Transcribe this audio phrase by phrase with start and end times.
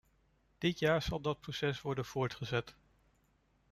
[0.57, 2.75] Dit jaar zal dat proces worden voortgezet.